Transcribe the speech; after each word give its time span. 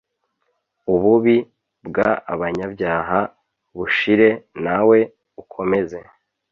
ububi 0.93 1.37
bw 1.87 1.97
abanyabyaha 2.33 3.19
bushire 3.77 4.29
nawe 4.63 4.97
ukomeze 5.41 5.99